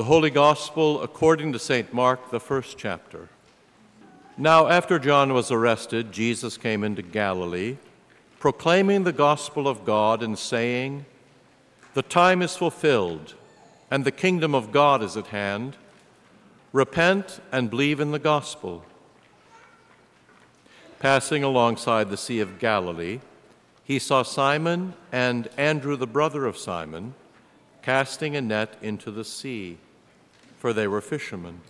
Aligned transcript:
The 0.00 0.04
Holy 0.04 0.30
Gospel 0.30 1.02
according 1.02 1.52
to 1.52 1.58
St. 1.58 1.92
Mark, 1.92 2.30
the 2.30 2.40
first 2.40 2.78
chapter. 2.78 3.28
Now, 4.38 4.66
after 4.66 4.98
John 4.98 5.34
was 5.34 5.50
arrested, 5.50 6.10
Jesus 6.10 6.56
came 6.56 6.82
into 6.82 7.02
Galilee, 7.02 7.76
proclaiming 8.38 9.04
the 9.04 9.12
gospel 9.12 9.68
of 9.68 9.84
God 9.84 10.22
and 10.22 10.38
saying, 10.38 11.04
The 11.92 12.00
time 12.00 12.40
is 12.40 12.56
fulfilled, 12.56 13.34
and 13.90 14.06
the 14.06 14.10
kingdom 14.10 14.54
of 14.54 14.72
God 14.72 15.02
is 15.02 15.18
at 15.18 15.26
hand. 15.26 15.76
Repent 16.72 17.38
and 17.52 17.68
believe 17.68 18.00
in 18.00 18.10
the 18.10 18.18
gospel. 18.18 18.86
Passing 20.98 21.44
alongside 21.44 22.08
the 22.08 22.16
Sea 22.16 22.40
of 22.40 22.58
Galilee, 22.58 23.20
he 23.84 23.98
saw 23.98 24.22
Simon 24.22 24.94
and 25.12 25.50
Andrew, 25.58 25.94
the 25.94 26.06
brother 26.06 26.46
of 26.46 26.56
Simon, 26.56 27.12
casting 27.82 28.34
a 28.34 28.40
net 28.40 28.78
into 28.80 29.10
the 29.10 29.26
sea, 29.26 29.76
for 30.60 30.74
they 30.74 30.86
were 30.86 31.00
fishermen. 31.00 31.62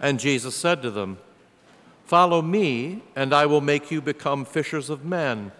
And 0.00 0.18
Jesus 0.18 0.56
said 0.56 0.82
to 0.82 0.90
them, 0.90 1.18
Follow 2.04 2.42
me, 2.42 3.02
and 3.14 3.32
I 3.32 3.46
will 3.46 3.60
make 3.60 3.92
you 3.92 4.00
become 4.00 4.44
fishers 4.44 4.90
of 4.90 5.04
men. 5.04 5.52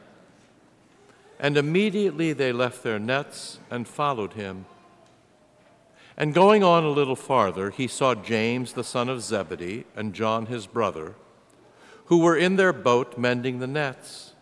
And 1.38 1.56
immediately 1.56 2.32
they 2.32 2.52
left 2.52 2.82
their 2.82 2.98
nets 2.98 3.60
and 3.70 3.86
followed 3.86 4.32
him. 4.32 4.66
And 6.16 6.34
going 6.34 6.64
on 6.64 6.82
a 6.82 6.90
little 6.90 7.14
farther, 7.14 7.70
he 7.70 7.86
saw 7.86 8.16
James 8.16 8.72
the 8.72 8.82
son 8.82 9.08
of 9.08 9.22
Zebedee 9.22 9.84
and 9.94 10.12
John 10.12 10.46
his 10.46 10.66
brother, 10.66 11.14
who 12.06 12.18
were 12.18 12.36
in 12.36 12.56
their 12.56 12.72
boat 12.72 13.16
mending 13.16 13.60
the 13.60 13.68
nets. 13.68 14.32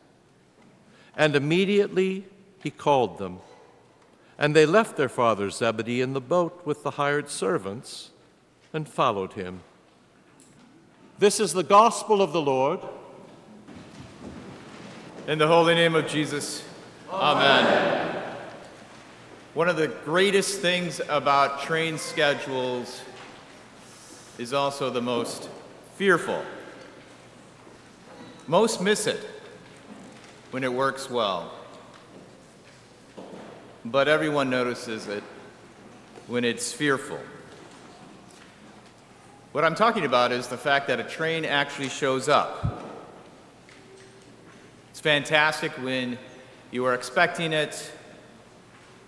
And 1.15 1.37
immediately 1.37 2.25
he 2.63 2.71
called 2.71 3.19
them. 3.19 3.41
And 4.39 4.55
they 4.55 4.67
left 4.67 4.97
their 4.97 5.09
father 5.09 5.51
Zebedee 5.51 6.01
in 6.01 6.13
the 6.13 6.21
boat 6.21 6.63
with 6.65 6.85
the 6.85 6.93
hired 6.93 7.29
servants 7.29 8.11
and 8.73 8.89
followed 8.89 9.33
him. 9.33 9.61
This 11.19 11.41
is 11.41 11.53
the 11.53 11.65
gospel 11.65 12.23
of 12.23 12.33
the 12.33 12.41
Lord. 12.41 12.79
In 15.27 15.39
the 15.39 15.49
holy 15.49 15.75
name 15.75 15.97
of 15.97 16.07
Jesus, 16.07 16.63
amen. 17.11 17.67
amen. 17.67 18.25
One 19.55 19.69
of 19.69 19.77
the 19.77 19.89
greatest 19.89 20.61
things 20.61 21.01
about 21.09 21.63
train 21.63 21.99
schedules 21.99 23.01
is 24.39 24.53
also 24.53 24.89
the 24.89 25.03
most 25.03 25.49
fearful. 25.97 26.45
Most 28.47 28.81
miss 28.81 29.09
it 29.09 29.29
when 30.53 30.63
it 30.63 30.73
works 30.73 31.11
well. 31.11 31.58
But 33.85 34.09
everyone 34.09 34.51
notices 34.51 35.07
it 35.07 35.23
when 36.27 36.45
it's 36.45 36.73
fearful. 36.73 37.21
What 39.53 39.65
I'm 39.65 39.75
talking 39.75 40.05
about 40.05 40.31
is 40.31 40.49
the 40.49 40.59
fact 40.59 40.89
that 40.89 41.01
a 41.01 41.05
train 41.05 41.45
actually 41.45 41.89
shows 41.89 42.29
up. 42.29 42.85
It's 44.91 45.01
fantastic 45.01 45.73
when 45.83 46.19
you 46.71 46.85
are 46.85 46.95
expecting 46.95 47.53
it, 47.53 47.93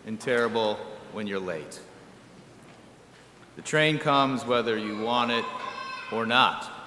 and 0.06 0.18
terrible 0.18 0.78
when 1.12 1.26
you're 1.26 1.38
late. 1.38 1.78
The 3.56 3.62
train 3.62 3.98
comes 3.98 4.44
whether 4.46 4.78
you 4.78 5.02
want 5.02 5.30
it 5.30 5.44
or 6.10 6.24
not. 6.24 6.79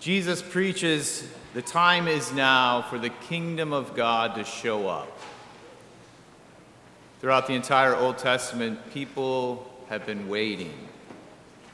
Jesus 0.00 0.40
preaches 0.40 1.28
the 1.52 1.60
time 1.60 2.08
is 2.08 2.32
now 2.32 2.80
for 2.80 2.98
the 2.98 3.10
kingdom 3.10 3.74
of 3.74 3.94
God 3.94 4.34
to 4.36 4.44
show 4.44 4.88
up. 4.88 5.18
Throughout 7.20 7.46
the 7.46 7.52
entire 7.52 7.94
Old 7.94 8.16
Testament, 8.16 8.78
people 8.94 9.70
have 9.90 10.06
been 10.06 10.30
waiting 10.30 10.72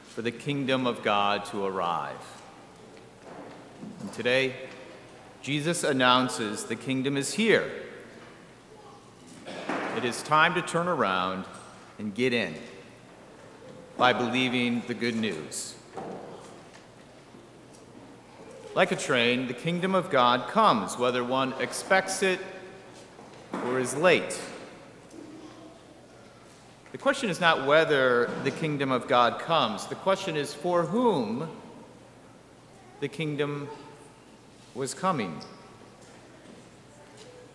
for 0.09 0.21
the 0.21 0.31
kingdom 0.31 0.85
of 0.85 1.03
God 1.03 1.45
to 1.45 1.63
arrive. 1.63 2.17
And 4.01 4.11
today, 4.11 4.55
Jesus 5.41 5.85
announces 5.85 6.65
the 6.65 6.75
kingdom 6.75 7.15
is 7.15 7.33
here. 7.33 7.71
It 9.95 10.03
is 10.03 10.21
time 10.21 10.53
to 10.55 10.61
turn 10.61 10.89
around 10.89 11.45
and 11.97 12.13
get 12.13 12.33
in 12.33 12.55
by 13.95 14.11
believing 14.11 14.83
the 14.85 14.93
good 14.93 15.15
news. 15.15 15.75
Like 18.77 18.91
a 18.91 18.95
train, 18.95 19.47
the 19.47 19.55
kingdom 19.55 19.95
of 19.95 20.11
God 20.11 20.49
comes, 20.49 20.99
whether 20.99 21.23
one 21.23 21.51
expects 21.59 22.21
it 22.21 22.39
or 23.65 23.79
is 23.79 23.95
late. 23.95 24.39
The 26.91 26.99
question 26.99 27.31
is 27.31 27.41
not 27.41 27.65
whether 27.65 28.29
the 28.43 28.51
kingdom 28.51 28.91
of 28.91 29.07
God 29.07 29.39
comes, 29.39 29.87
the 29.87 29.95
question 29.95 30.35
is 30.35 30.53
for 30.53 30.83
whom 30.83 31.49
the 32.99 33.07
kingdom 33.07 33.67
was 34.75 34.93
coming. 34.93 35.41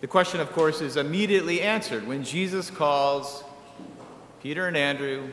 The 0.01 0.09
question, 0.09 0.41
of 0.41 0.51
course, 0.51 0.81
is 0.81 0.97
immediately 0.97 1.61
answered 1.61 2.05
when 2.05 2.25
Jesus 2.25 2.69
calls 2.69 3.45
Peter 4.43 4.67
and 4.67 4.77
Andrew, 4.77 5.29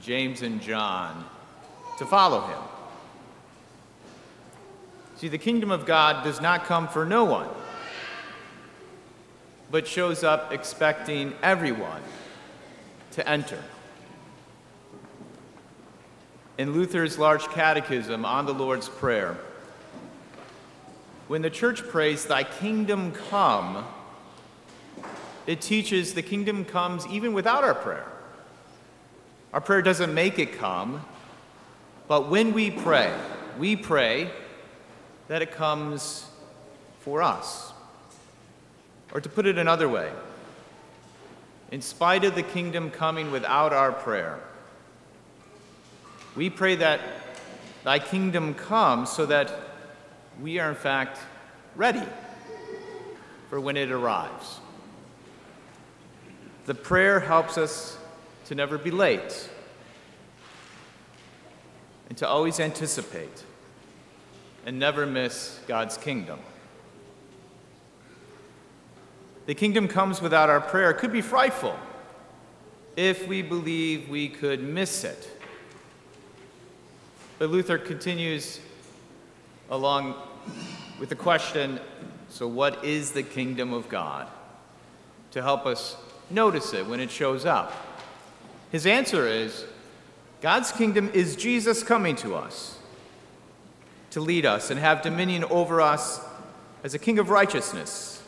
James 0.00 0.42
and 0.42 0.62
John 0.62 1.24
to 1.98 2.06
follow 2.06 2.42
him. 2.42 2.69
See, 5.20 5.28
the 5.28 5.36
kingdom 5.36 5.70
of 5.70 5.84
God 5.84 6.24
does 6.24 6.40
not 6.40 6.64
come 6.64 6.88
for 6.88 7.04
no 7.04 7.24
one, 7.24 7.46
but 9.70 9.86
shows 9.86 10.24
up 10.24 10.50
expecting 10.50 11.34
everyone 11.42 12.00
to 13.12 13.28
enter. 13.28 13.62
In 16.56 16.72
Luther's 16.72 17.18
large 17.18 17.46
catechism 17.48 18.24
on 18.24 18.46
the 18.46 18.54
Lord's 18.54 18.88
Prayer, 18.88 19.36
when 21.28 21.42
the 21.42 21.50
church 21.50 21.82
prays, 21.82 22.24
Thy 22.24 22.42
kingdom 22.42 23.12
come, 23.28 23.84
it 25.46 25.60
teaches 25.60 26.14
the 26.14 26.22
kingdom 26.22 26.64
comes 26.64 27.06
even 27.08 27.34
without 27.34 27.62
our 27.62 27.74
prayer. 27.74 28.06
Our 29.52 29.60
prayer 29.60 29.82
doesn't 29.82 30.14
make 30.14 30.38
it 30.38 30.54
come, 30.54 31.04
but 32.08 32.30
when 32.30 32.54
we 32.54 32.70
pray, 32.70 33.14
we 33.58 33.76
pray 33.76 34.30
that 35.30 35.42
it 35.42 35.52
comes 35.52 36.26
for 36.98 37.22
us. 37.22 37.72
Or 39.14 39.20
to 39.20 39.28
put 39.28 39.46
it 39.46 39.58
another 39.58 39.88
way, 39.88 40.10
in 41.70 41.82
spite 41.82 42.24
of 42.24 42.34
the 42.34 42.42
kingdom 42.42 42.90
coming 42.90 43.30
without 43.30 43.72
our 43.72 43.92
prayer, 43.92 44.40
we 46.34 46.50
pray 46.50 46.74
that 46.74 46.98
thy 47.84 48.00
kingdom 48.00 48.54
come 48.54 49.06
so 49.06 49.24
that 49.26 49.52
we 50.42 50.58
are 50.58 50.68
in 50.68 50.74
fact 50.74 51.20
ready 51.76 52.02
for 53.50 53.60
when 53.60 53.76
it 53.76 53.92
arrives. 53.92 54.58
The 56.66 56.74
prayer 56.74 57.20
helps 57.20 57.56
us 57.56 57.96
to 58.46 58.56
never 58.56 58.78
be 58.78 58.90
late 58.90 59.48
and 62.08 62.18
to 62.18 62.26
always 62.26 62.58
anticipate 62.58 63.44
and 64.66 64.78
never 64.78 65.06
miss 65.06 65.58
God's 65.66 65.96
kingdom. 65.96 66.38
The 69.46 69.54
kingdom 69.54 69.88
comes 69.88 70.20
without 70.20 70.50
our 70.50 70.60
prayer. 70.60 70.90
It 70.90 70.98
could 70.98 71.12
be 71.12 71.22
frightful 71.22 71.76
if 72.96 73.26
we 73.26 73.42
believe 73.42 74.08
we 74.08 74.28
could 74.28 74.62
miss 74.62 75.04
it. 75.04 75.28
But 77.38 77.50
Luther 77.50 77.78
continues 77.78 78.60
along 79.70 80.14
with 80.98 81.08
the 81.08 81.16
question 81.16 81.80
so, 82.28 82.46
what 82.46 82.84
is 82.84 83.10
the 83.10 83.24
kingdom 83.24 83.72
of 83.72 83.88
God? 83.88 84.28
To 85.32 85.42
help 85.42 85.66
us 85.66 85.96
notice 86.30 86.72
it 86.72 86.86
when 86.86 87.00
it 87.00 87.10
shows 87.10 87.44
up. 87.44 87.72
His 88.70 88.86
answer 88.86 89.26
is 89.26 89.64
God's 90.40 90.70
kingdom 90.70 91.10
is 91.12 91.34
Jesus 91.34 91.82
coming 91.82 92.14
to 92.16 92.36
us 92.36 92.78
to 94.10 94.20
lead 94.20 94.44
us 94.44 94.70
and 94.70 94.80
have 94.80 95.02
dominion 95.02 95.44
over 95.44 95.80
us 95.80 96.20
as 96.82 96.94
a 96.94 96.98
king 96.98 97.18
of 97.18 97.30
righteousness, 97.30 98.22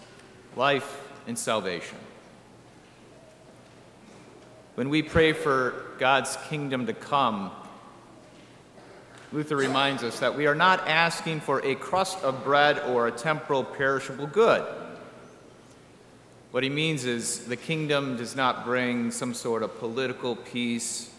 life, 0.56 1.00
and 1.26 1.38
salvation. 1.38 1.98
When 4.74 4.88
we 4.88 5.02
pray 5.02 5.32
for 5.32 5.74
God's 5.98 6.38
kingdom 6.48 6.86
to 6.86 6.94
come, 6.94 7.50
Luther 9.32 9.56
reminds 9.56 10.02
us 10.02 10.20
that 10.20 10.36
we 10.36 10.46
are 10.46 10.54
not 10.54 10.86
asking 10.86 11.40
for 11.40 11.64
a 11.64 11.74
crust 11.74 12.22
of 12.22 12.44
bread 12.44 12.78
or 12.80 13.06
a 13.06 13.12
temporal 13.12 13.64
perishable 13.64 14.26
good. 14.26 14.62
What 16.50 16.62
he 16.62 16.68
means 16.68 17.06
is 17.06 17.46
the 17.46 17.56
kingdom 17.56 18.18
does 18.18 18.36
not 18.36 18.64
bring 18.64 19.10
some 19.10 19.32
sort 19.32 19.62
of 19.62 19.78
political 19.78 20.36
peace 20.36 21.10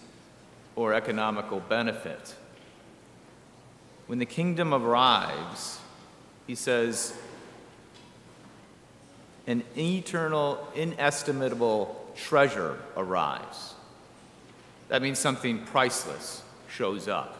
or 0.76 0.94
economical 0.94 1.60
benefit. 1.60 2.36
When 4.08 4.20
the 4.20 4.26
kingdom 4.26 4.74
arrives, 4.74 5.80
he 6.46 6.56
says, 6.56 7.18
an 9.48 9.64
eternal, 9.78 10.68
inestimable 10.76 12.12
treasure 12.16 12.80
arrives. 12.96 13.74
That 14.90 15.02
means 15.02 15.20
something 15.20 15.66
priceless 15.66 16.44
shows 16.70 17.08
up. 17.08 17.38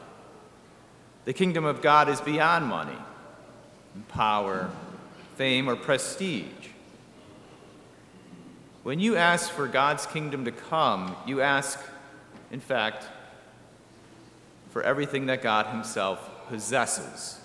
The 1.26 1.34
kingdom 1.34 1.66
of 1.66 1.82
God 1.82 2.10
is 2.10 2.20
beyond 2.20 2.66
money, 2.66 2.98
power, 4.10 4.70
fame, 5.36 5.70
or 5.70 5.76
prestige. 5.76 6.48
When 8.84 9.00
you 9.00 9.16
ask 9.16 9.50
for 9.50 9.68
God's 9.68 10.06
kingdom 10.06 10.44
to 10.44 10.52
come, 10.52 11.16
you 11.26 11.40
ask, 11.40 11.80
in 12.52 12.60
fact, 12.60 13.06
for 14.72 14.84
everything 14.84 15.28
that 15.28 15.42
God 15.42 15.68
Himself 15.68 16.30
possesses. 16.48 17.40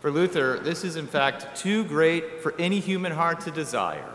For 0.00 0.10
Luther, 0.10 0.58
this 0.58 0.82
is 0.82 0.96
in 0.96 1.06
fact 1.06 1.56
too 1.56 1.84
great 1.84 2.42
for 2.42 2.54
any 2.58 2.80
human 2.80 3.12
heart 3.12 3.40
to 3.42 3.50
desire. 3.50 4.08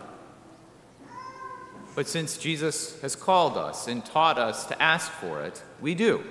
But 1.94 2.08
since 2.08 2.36
Jesus 2.36 3.00
has 3.00 3.16
called 3.16 3.56
us 3.56 3.86
and 3.86 4.04
taught 4.04 4.36
us 4.36 4.66
to 4.66 4.82
ask 4.82 5.10
for 5.10 5.42
it, 5.42 5.62
we 5.80 5.94
do. 5.94 6.22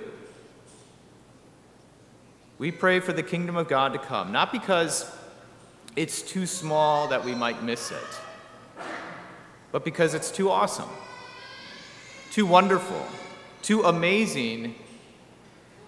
We 2.58 2.70
pray 2.70 3.00
for 3.00 3.12
the 3.12 3.22
kingdom 3.22 3.56
of 3.56 3.66
God 3.66 3.92
to 3.92 3.98
come, 3.98 4.30
not 4.30 4.52
because 4.52 5.10
it's 5.96 6.22
too 6.22 6.46
small 6.46 7.08
that 7.08 7.24
we 7.24 7.34
might 7.34 7.62
miss 7.62 7.90
it, 7.90 8.84
but 9.72 9.84
because 9.84 10.14
it's 10.14 10.30
too 10.30 10.50
awesome, 10.50 10.88
too 12.30 12.46
wonderful, 12.46 13.04
too 13.62 13.82
amazing 13.82 14.74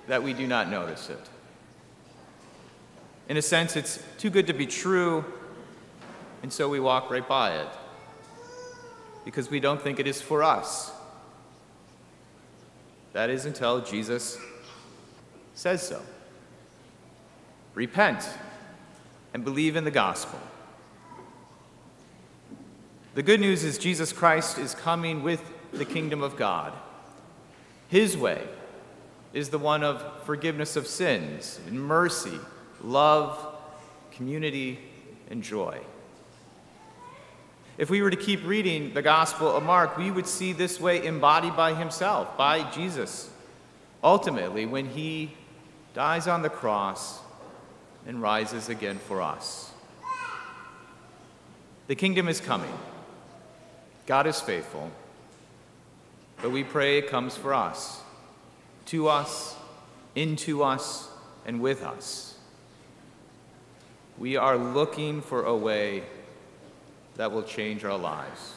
that 0.08 0.22
we 0.22 0.32
do 0.32 0.46
not 0.46 0.68
notice 0.68 1.10
it. 1.10 1.20
In 3.28 3.36
a 3.36 3.42
sense, 3.42 3.76
it's 3.76 4.02
too 4.16 4.30
good 4.30 4.46
to 4.46 4.54
be 4.54 4.66
true, 4.66 5.24
and 6.42 6.52
so 6.52 6.68
we 6.68 6.80
walk 6.80 7.10
right 7.10 7.26
by 7.26 7.56
it 7.56 7.68
because 9.24 9.50
we 9.50 9.60
don't 9.60 9.80
think 9.80 10.00
it 10.00 10.06
is 10.06 10.20
for 10.20 10.42
us. 10.42 10.90
That 13.12 13.28
is 13.28 13.44
until 13.44 13.82
Jesus 13.82 14.38
says 15.54 15.82
so. 15.82 16.00
Repent 17.74 18.26
and 19.34 19.44
believe 19.44 19.76
in 19.76 19.84
the 19.84 19.90
gospel. 19.90 20.40
The 23.14 23.22
good 23.22 23.40
news 23.40 23.62
is 23.62 23.76
Jesus 23.76 24.12
Christ 24.12 24.58
is 24.58 24.74
coming 24.74 25.22
with 25.22 25.42
the 25.72 25.84
kingdom 25.84 26.22
of 26.22 26.36
God. 26.36 26.72
His 27.88 28.16
way 28.16 28.46
is 29.38 29.50
the 29.50 29.58
one 29.58 29.84
of 29.84 30.04
forgiveness 30.24 30.74
of 30.74 30.84
sins 30.84 31.60
and 31.68 31.80
mercy, 31.80 32.40
love, 32.82 33.54
community, 34.10 34.80
and 35.30 35.44
joy. 35.44 35.78
If 37.78 37.88
we 37.88 38.02
were 38.02 38.10
to 38.10 38.16
keep 38.16 38.44
reading 38.44 38.92
the 38.94 39.00
Gospel 39.00 39.46
of 39.46 39.62
Mark, 39.62 39.96
we 39.96 40.10
would 40.10 40.26
see 40.26 40.52
this 40.52 40.80
way 40.80 41.06
embodied 41.06 41.54
by 41.54 41.72
himself, 41.74 42.36
by 42.36 42.68
Jesus, 42.72 43.30
ultimately, 44.02 44.66
when 44.66 44.86
he 44.86 45.30
dies 45.94 46.26
on 46.26 46.42
the 46.42 46.50
cross 46.50 47.20
and 48.08 48.20
rises 48.20 48.68
again 48.68 48.98
for 48.98 49.22
us. 49.22 49.70
The 51.86 51.94
kingdom 51.94 52.26
is 52.26 52.40
coming. 52.40 52.76
God 54.04 54.26
is 54.26 54.40
faithful, 54.40 54.90
but 56.42 56.50
we 56.50 56.64
pray 56.64 56.98
it 56.98 57.08
comes 57.08 57.36
for 57.36 57.54
us, 57.54 58.02
to 58.88 59.08
us, 59.08 59.54
into 60.14 60.62
us, 60.62 61.08
and 61.44 61.60
with 61.60 61.82
us. 61.82 62.36
We 64.18 64.36
are 64.36 64.56
looking 64.56 65.20
for 65.20 65.44
a 65.44 65.54
way 65.54 66.02
that 67.16 67.30
will 67.30 67.42
change 67.42 67.84
our 67.84 67.98
lives. 67.98 68.54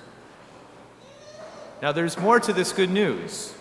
Now, 1.82 1.92
there's 1.92 2.18
more 2.18 2.40
to 2.40 2.54
this 2.54 2.72
good 2.72 2.90
news. 2.90 3.54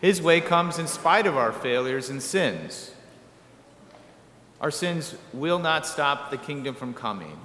His 0.00 0.20
way 0.20 0.42
comes 0.42 0.78
in 0.78 0.86
spite 0.86 1.26
of 1.26 1.36
our 1.36 1.52
failures 1.52 2.10
and 2.10 2.22
sins. 2.22 2.90
Our 4.60 4.70
sins 4.70 5.14
will 5.32 5.58
not 5.58 5.86
stop 5.86 6.30
the 6.30 6.36
kingdom 6.36 6.74
from 6.74 6.92
coming. 6.92 7.38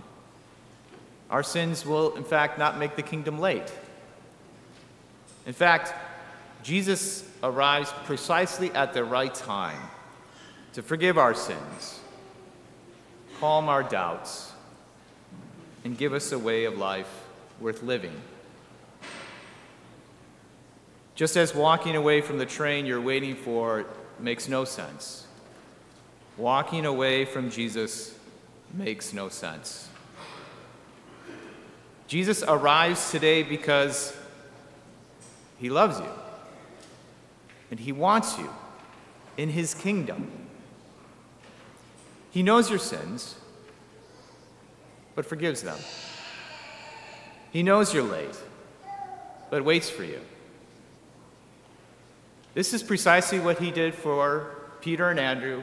Our 1.30 1.44
sins 1.44 1.86
will, 1.86 2.16
in 2.16 2.24
fact, 2.24 2.60
not 2.60 2.78
make 2.78 2.96
the 2.96 3.04
kingdom 3.04 3.40
late. 3.40 3.72
In 5.46 5.54
fact, 5.54 5.94
Jesus 6.64 7.29
arrives 7.44 7.94
precisely 8.06 8.72
at 8.72 8.94
the 8.94 9.04
right 9.04 9.34
time 9.34 9.82
to 10.74 10.82
forgive 10.82 11.18
our 11.18 11.34
sins, 11.34 12.00
calm 13.40 13.70
our 13.70 13.84
doubts, 13.84 14.52
and 15.84 15.98
give 15.98 16.14
us 16.14 16.32
a 16.32 16.40
way 16.40 16.66
of 16.66 16.78
life 16.78 17.10
worth 17.60 17.82
living. 17.84 18.14
Just 21.16 21.36
as 21.36 21.54
walking 21.54 21.96
away 21.96 22.22
from 22.22 22.38
the 22.38 22.46
train 22.46 22.86
you're 22.86 23.02
waiting 23.02 23.36
for 23.36 23.86
makes 24.20 24.48
no 24.48 24.66
sense, 24.66 25.26
walking 26.38 26.86
away 26.86 27.26
from 27.26 27.50
Jesus 27.50 28.16
makes 28.74 29.14
no 29.14 29.30
sense. 29.30 29.90
Jesus 32.08 32.44
arrives 32.44 33.12
today 33.12 33.44
because 33.44 34.16
he 35.60 35.70
loves 35.70 36.00
you 36.00 36.10
and 37.72 37.80
he 37.80 37.92
wants 37.92 38.38
you 38.38 38.50
in 39.38 39.50
his 39.50 39.74
kingdom. 39.74 40.32
He 42.32 42.44
knows 42.44 42.70
your 42.70 42.80
sins 42.80 43.36
but 45.20 45.26
forgives 45.26 45.62
them. 45.62 45.78
He 47.52 47.62
knows 47.62 47.94
you're 47.94 48.04
late, 48.04 48.38
but 49.50 49.66
waits 49.66 49.90
for 49.90 50.06
you. 50.06 50.22
This 52.54 52.74
is 52.74 52.82
precisely 52.82 53.38
what 53.38 53.60
he 53.60 53.70
did 53.70 53.94
for 53.94 54.56
Peter 54.80 55.10
and 55.10 55.20
Andrew, 55.20 55.62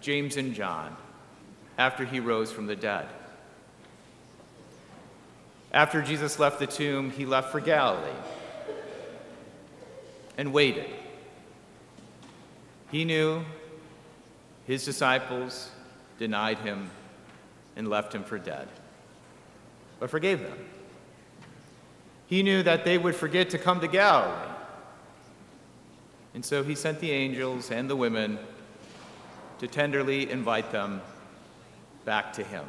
James 0.00 0.36
and 0.36 0.54
John, 0.54 0.96
after 1.78 2.04
he 2.04 2.18
rose 2.18 2.50
from 2.50 2.66
the 2.66 2.74
dead. 2.74 3.06
After 5.70 6.02
Jesus 6.02 6.40
left 6.40 6.58
the 6.58 6.66
tomb, 6.66 7.12
he 7.12 7.26
left 7.26 7.52
for 7.52 7.60
Galilee 7.60 8.10
and 10.36 10.52
waited. 10.52 10.90
He 12.96 13.04
knew 13.04 13.44
his 14.66 14.86
disciples 14.86 15.68
denied 16.18 16.56
him 16.60 16.88
and 17.76 17.90
left 17.90 18.14
him 18.14 18.24
for 18.24 18.38
dead 18.38 18.68
but 20.00 20.08
forgave 20.08 20.40
them. 20.40 20.56
He 22.26 22.42
knew 22.42 22.62
that 22.62 22.86
they 22.86 22.96
would 22.96 23.14
forget 23.14 23.50
to 23.50 23.58
come 23.58 23.80
to 23.80 23.86
Galilee. 23.86 24.48
And 26.32 26.42
so 26.42 26.64
he 26.64 26.74
sent 26.74 27.00
the 27.00 27.10
angels 27.10 27.70
and 27.70 27.90
the 27.90 27.96
women 27.96 28.38
to 29.58 29.68
tenderly 29.68 30.30
invite 30.30 30.72
them 30.72 31.02
back 32.06 32.32
to 32.32 32.44
him. 32.44 32.64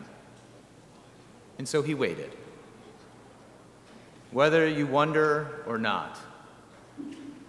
And 1.57 1.65
so 1.65 1.81
he 1.81 1.93
waited. 1.93 2.35
Whether 4.31 4.67
you 4.67 4.87
wonder 4.87 5.63
or 5.65 5.77
not, 5.77 6.19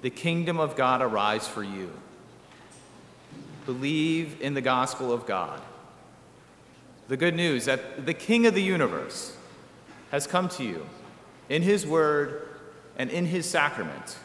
the 0.03 0.11
kingdom 0.11 0.61
of 0.61 0.77
God 0.77 1.03
arrives 1.03 1.49
for 1.49 1.65
you. 1.65 1.91
Believe 3.69 4.41
in 4.41 4.55
the 4.55 4.63
gospel 4.63 5.13
of 5.13 5.27
God. 5.27 5.61
The 7.09 7.19
good 7.19 7.35
news 7.35 7.67
that 7.67 8.07
the 8.07 8.15
King 8.15 8.47
of 8.47 8.55
the 8.55 8.63
universe, 8.63 9.37
has 10.11 10.27
come 10.27 10.49
to 10.49 10.65
you 10.65 10.87
in 11.49 11.61
his 11.61 11.87
word 11.87 12.49
and 12.97 13.11
in 13.11 13.27
his 13.27 13.45
sacrament 13.45 14.17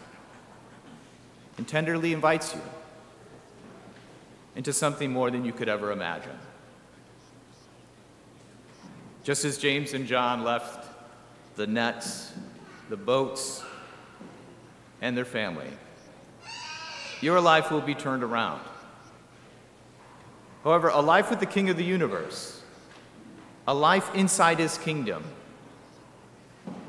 and 1.57 1.67
tenderly 1.67 2.13
invites 2.13 2.55
you 2.55 2.61
into 4.55 4.71
something 4.71 5.11
more 5.11 5.29
than 5.29 5.43
you 5.43 5.51
could 5.51 5.67
ever 5.67 5.91
imagine. 5.91 6.37
Just 9.23 9.45
as 9.45 9.57
James 9.57 9.93
and 9.93 10.07
John 10.07 10.45
left 10.45 10.87
the 11.55 11.67
nets, 11.67 12.31
the 12.89 12.95
boats, 12.97 13.61
and 15.01 15.17
their 15.17 15.25
family, 15.25 15.67
your 17.19 17.41
life 17.41 17.71
will 17.71 17.81
be 17.81 17.93
turned 17.93 18.23
around. 18.23 18.61
However, 20.63 20.87
a 20.89 21.01
life 21.01 21.29
with 21.29 21.39
the 21.39 21.45
King 21.45 21.69
of 21.69 21.77
the 21.77 21.83
universe, 21.83 22.61
a 23.67 23.73
life 23.73 24.13
inside 24.15 24.59
his 24.59 24.77
kingdom, 24.77 25.23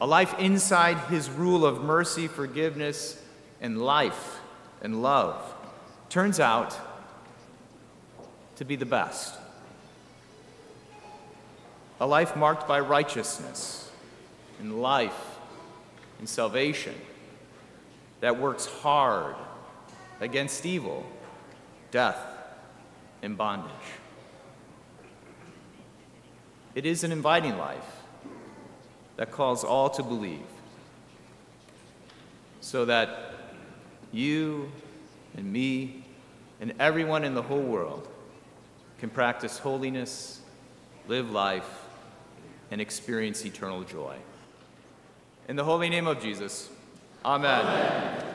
a 0.01 0.07
life 0.07 0.39
inside 0.39 0.99
his 1.11 1.29
rule 1.29 1.67
of 1.67 1.83
mercy, 1.83 2.29
forgiveness, 2.29 3.21
and 3.61 3.83
life 3.83 4.39
and 4.83 5.03
love 5.03 5.55
turns 6.09 6.39
out 6.39 6.79
to 8.57 8.65
be 8.65 8.77
the 8.77 8.87
best. 8.87 9.35
A 12.01 12.07
life 12.07 12.37
marked 12.37 12.69
by 12.69 12.81
righteousness 12.81 13.91
and 14.61 14.81
life 14.81 15.39
and 16.19 16.29
salvation 16.29 16.95
that 18.21 18.39
works 18.39 18.67
hard 18.67 19.35
against 20.21 20.67
evil, 20.67 21.05
death, 21.91 22.34
and 23.25 23.37
bondage. 23.37 23.73
It 26.75 26.85
is 26.85 27.05
an 27.05 27.13
inviting 27.13 27.57
life 27.57 28.03
that 29.17 29.31
calls 29.31 29.65
all 29.65 29.89
to 29.91 30.03
believe, 30.03 30.47
so 32.61 32.85
that 32.85 33.35
you 34.13 34.71
and 35.37 35.53
me 35.53 36.05
and 36.61 36.75
everyone 36.79 37.25
in 37.25 37.35
the 37.35 37.43
whole 37.43 37.63
world 37.63 38.09
can 38.99 39.11
practice 39.11 39.59
holiness, 39.59 40.41
live 41.09 41.31
life, 41.31 41.85
and 42.71 42.81
experience 42.81 43.45
eternal 43.45 43.83
joy. 43.83 44.17
In 45.49 45.57
the 45.57 45.65
holy 45.65 45.89
name 45.89 46.07
of 46.07 46.21
Jesus, 46.23 46.69
Amen. 47.25 48.34